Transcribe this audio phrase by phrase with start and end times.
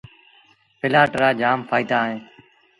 [0.79, 2.21] پلآٽ رآ جآم ڦآئيدآ اهيݩ۔